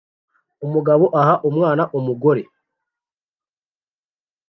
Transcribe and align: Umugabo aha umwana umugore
Umugabo 0.65 1.05
aha 1.21 1.33
umwana 1.49 1.83
umugore 1.97 2.43